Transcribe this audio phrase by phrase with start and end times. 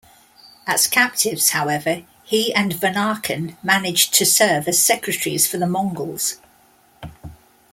[0.65, 6.37] As captives, however, he and Vanakan managed to serve as secretaries for the Mongols.